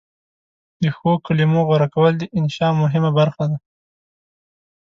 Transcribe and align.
د 0.81 0.83
ښو 0.97 1.11
کلمو 1.25 1.61
غوره 1.67 1.87
کول 1.93 2.13
د 2.19 2.23
انشأ 2.39 2.67
مهمه 2.81 3.11
برخه 3.19 3.43
ده. 3.51 3.57